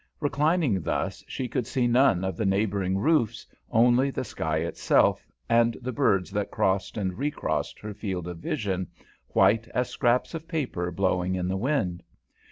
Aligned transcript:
Reclining 0.19 0.81
thus 0.81 1.23
she 1.27 1.47
could 1.47 1.67
see 1.67 1.85
none 1.85 2.23
of 2.23 2.35
the 2.35 2.43
neighbouring 2.43 2.97
roofs, 2.97 3.45
only 3.69 4.09
the 4.09 4.23
sky 4.23 4.57
itself 4.57 5.27
and 5.47 5.77
the 5.79 5.91
birds 5.91 6.31
that 6.31 6.49
crossed 6.49 6.97
and 6.97 7.19
recrossed 7.19 7.77
her 7.81 7.93
field 7.93 8.27
of 8.27 8.39
vision, 8.39 8.87
white 9.27 9.67
as 9.75 9.89
scraps 9.91 10.33
of 10.33 10.47
paper 10.47 10.89
blowing 10.89 11.35
in 11.35 11.47
the 11.47 11.55
wind. 11.55 12.01